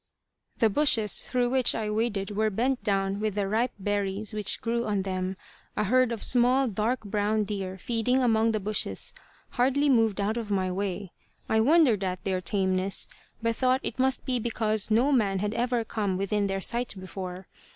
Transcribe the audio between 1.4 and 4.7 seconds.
which I waded were bent down with the ripe berries which